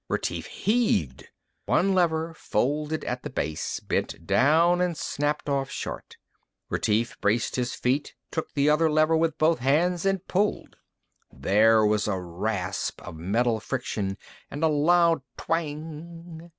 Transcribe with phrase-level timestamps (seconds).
[0.09, 1.25] Retief heaved.
[1.67, 6.17] One lever folded at the base, bent down and snapped off short.
[6.69, 10.77] Retief braced his feet, took the other lever with both hands and pulled.
[11.31, 14.17] There was a rasp of metal friction,
[14.49, 16.49] and a loud twang.